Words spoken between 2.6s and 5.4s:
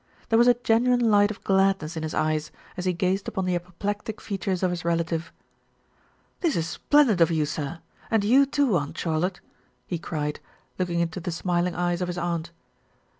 as he gazed upon the apoplectic features of his relative.